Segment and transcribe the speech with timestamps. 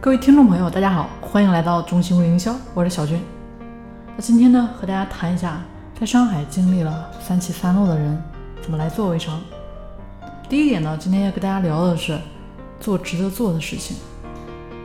[0.00, 3.20] 各位听众朋友，大家好，欢迎来到中心微营销，我是小军。
[4.14, 5.60] 那今天呢，和大家谈一下，
[5.98, 8.22] 在上海经历了三起三落的人
[8.62, 9.40] 怎么来做微商。
[10.48, 12.16] 第一点呢，今天要跟大家聊的是
[12.78, 13.96] 做值得做的事情。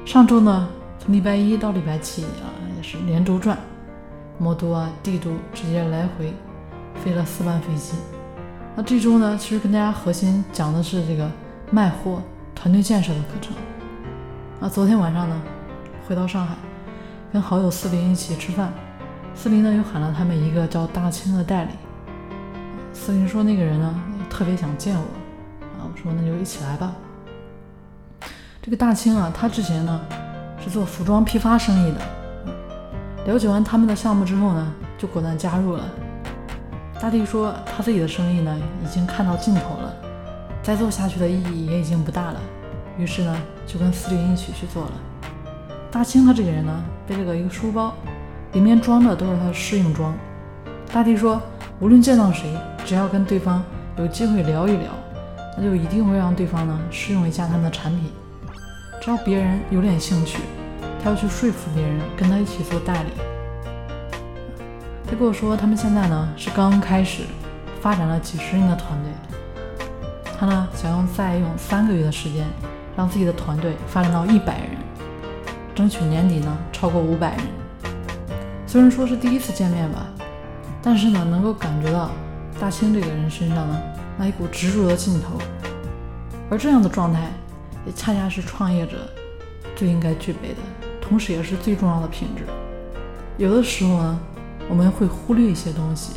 [0.03, 3.55] 上周呢，从礼拜一到礼拜七啊，也是连轴转，
[4.39, 6.33] 魔都啊、帝都直接来回
[7.05, 7.93] 飞了四班飞机。
[8.75, 11.29] 那这周呢，其实跟大家核心讲的是这个
[11.69, 12.19] 卖货、
[12.55, 13.53] 团队建设的课程。
[14.63, 15.41] 啊，昨天晚上呢，
[16.07, 16.55] 回到上海，
[17.33, 18.71] 跟好友四林一起吃饭。
[19.35, 21.71] 四林呢又喊了他们一个叫大清的代理。
[22.93, 23.93] 四林说那个人呢
[24.29, 25.01] 特别想见我。
[25.61, 26.93] 啊，我说那就一起来吧。
[28.61, 29.99] 这个大清啊，他之前呢
[30.63, 31.99] 是做服装批发生意的。
[33.25, 35.83] 了解完他们的项目之后呢，就果断加入了。
[37.01, 39.93] 大弟说他自己的生意呢已经看到尽头了，
[40.61, 42.39] 再做下去的意义也已经不大了。
[42.97, 44.91] 于是呢，就跟司令一起去做了。
[45.91, 47.93] 大清他这个人呢，背了个一个书包，
[48.53, 50.13] 里面装的都是他的试用装。
[50.91, 51.41] 大弟说，
[51.79, 53.63] 无论见到谁，只要跟对方
[53.97, 54.91] 有机会聊一聊，
[55.57, 58.11] 那就一定会让对方呢试用一下他们的产品。
[59.01, 60.39] 只要别人有点兴趣，
[61.03, 63.09] 他要去说服别人跟他一起做代理。
[65.05, 67.23] 他跟我说，他们现在呢是刚开始，
[67.81, 69.11] 发展了几十人的团队。
[70.37, 72.45] 他呢想用再用三个月的时间。
[72.95, 74.69] 让自己的团队发展到一百人，
[75.73, 77.45] 争取年底呢超过五百人。
[78.67, 80.07] 虽然说是第一次见面吧，
[80.81, 82.09] 但是呢能够感觉到
[82.59, 83.81] 大清这个人身上呢
[84.17, 85.39] 那一股执着的劲头，
[86.49, 87.31] 而这样的状态
[87.85, 89.09] 也恰恰是创业者
[89.75, 92.43] 最应该具备的，同时也是最重要的品质。
[93.37, 94.19] 有的时候呢
[94.69, 96.13] 我们会忽略一些东西，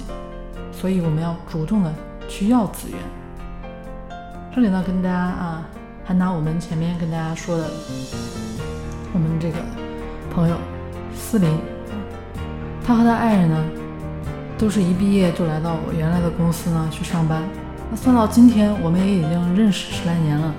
[0.72, 1.92] 所以我们要主动的
[2.28, 2.98] 去要资源。
[4.54, 5.66] 这里呢跟大家啊。
[6.06, 7.68] 还拿我们前面跟大家说的，
[9.12, 9.58] 我们这个
[10.32, 10.56] 朋友
[11.16, 11.58] 思林，
[12.86, 13.64] 他和他爱人呢，
[14.56, 17.42] 都是一毕业就来到我原来的公司呢去上班。
[17.90, 20.54] 那算到今天，我们也已经认识十来年了。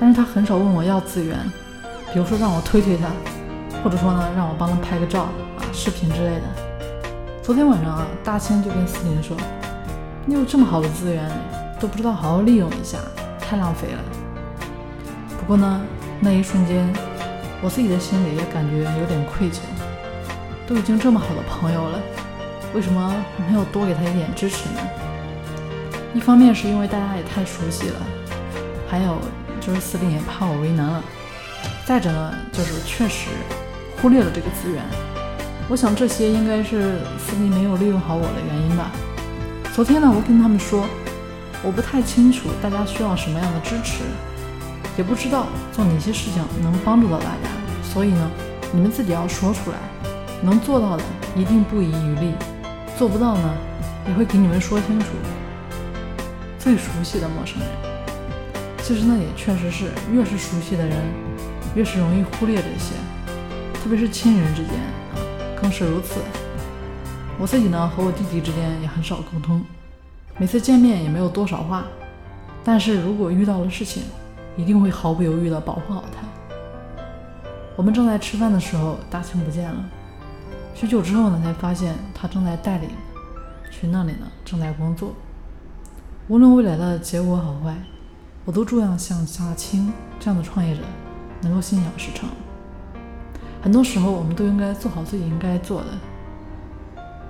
[0.00, 1.38] 但是他很少问我要资源，
[2.12, 3.06] 比如说让我推推他，
[3.84, 6.42] 或者说呢让我帮他拍个照啊、视频之类的。
[7.40, 9.36] 昨天晚上啊，大清就跟思林说
[10.26, 11.30] ：“你有这么好的资源，
[11.78, 12.98] 都不知道好好利用一下，
[13.38, 14.00] 太浪费了。”
[15.46, 15.80] 不过呢，
[16.18, 16.92] 那一瞬间，
[17.62, 19.58] 我自己的心里也感觉有点愧疚。
[20.66, 22.00] 都已经这么好的朋友了，
[22.74, 23.14] 为什么
[23.46, 24.80] 没有多给他一点支持呢？
[26.12, 28.00] 一方面是因为大家也太熟悉了，
[28.90, 29.18] 还有
[29.60, 31.00] 就是司令也怕我为难了。
[31.84, 33.28] 再者呢，就是确实
[34.02, 34.82] 忽略了这个资源。
[35.68, 38.90] 我想这些应该是司令没有利用好我的原因吧。
[39.72, 40.88] 昨天呢，我跟他们说，
[41.62, 44.02] 我不太清楚大家需要什么样的支持。
[44.96, 47.50] 也不知道做哪些事情能帮助到大家，
[47.82, 48.30] 所以呢，
[48.72, 49.76] 你们自己要说出来，
[50.42, 51.02] 能做到的
[51.36, 52.32] 一定不遗余力，
[52.96, 53.54] 做不到呢，
[54.08, 55.06] 也会给你们说清楚。
[56.58, 57.68] 最熟悉的陌生人，
[58.82, 60.96] 其实呢也确实是，越是熟悉的人，
[61.74, 62.94] 越是容易忽略这些，
[63.74, 64.72] 特别是亲人之间
[65.14, 65.20] 啊，
[65.60, 66.20] 更是如此。
[67.38, 69.62] 我自己呢和我弟弟之间也很少沟通，
[70.38, 71.84] 每次见面也没有多少话，
[72.64, 74.02] 但是如果遇到了事情，
[74.56, 76.26] 一定会毫不犹豫地保护好他。
[77.76, 79.84] 我们正在吃饭的时候，大清不见了。
[80.74, 82.90] 许久之后呢，才发现他正在带领，
[83.70, 85.14] 去那里呢，正在工作。
[86.28, 87.74] 无论未来的结果好坏，
[88.44, 90.82] 我都祝愿像大清这样的创业者
[91.42, 92.28] 能够心想事成。
[93.62, 95.88] 很多时候，我们都应该做好自己应该做的。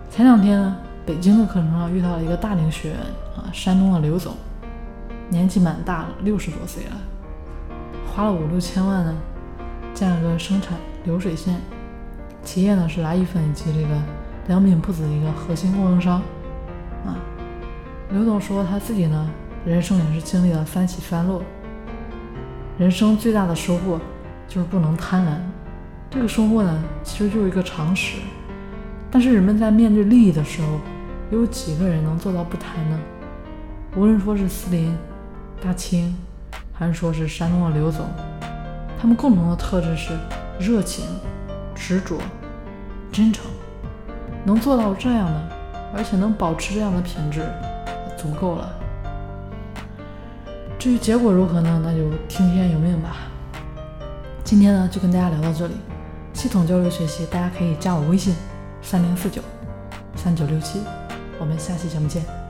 [0.09, 2.99] 前两天呢，北京的课程上遇到了一个大龄学员
[3.37, 4.35] 啊，山东的刘总，
[5.29, 6.97] 年纪蛮大了，六十多岁了。
[8.16, 9.15] 花了五六千万呢，
[9.93, 11.60] 建了个生产流水线
[12.43, 13.94] 企业呢，是来一份以及这个
[14.47, 16.22] 良品铺子的一个核心供应商
[17.04, 17.12] 啊。
[18.10, 19.28] 刘总说他自己呢，
[19.66, 21.43] 人生也是经历了三起三落，
[22.78, 24.01] 人生最大的收获
[24.48, 25.39] 就是不能贪婪。
[26.09, 28.16] 这个收获呢，其实就是一个常识。
[29.10, 30.80] 但是人们在面对利益的时候，
[31.30, 32.98] 又有几个人能做到不贪呢？
[33.95, 34.97] 无论说是斯林、
[35.62, 36.16] 大清。
[36.78, 38.07] 还是说是山东的刘总，
[39.01, 40.13] 他们共同的特质是
[40.59, 41.05] 热情、
[41.75, 42.19] 执着、
[43.11, 43.47] 真诚，
[44.45, 45.49] 能做到这样的，
[45.97, 47.47] 而且能保持这样的品质，
[48.17, 48.73] 足够了。
[50.78, 51.81] 至于结果如何呢？
[51.83, 53.17] 那就听天由命吧。
[54.45, 55.75] 今天呢，就跟大家聊到这里。
[56.33, 58.37] 系统交流学习，大家可以加我微信：
[58.83, 59.41] 三零四九
[60.15, 60.83] 三九六七。
[61.41, 62.46] 我们下期节目见。